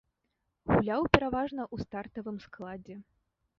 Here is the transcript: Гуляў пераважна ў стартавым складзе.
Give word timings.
Гуляў 0.71 1.01
пераважна 1.17 1.63
ў 1.73 1.89
стартавым 1.89 2.37
складзе. 2.49 2.95